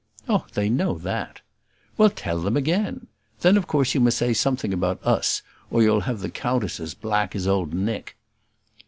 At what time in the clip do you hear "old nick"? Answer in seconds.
7.45-8.17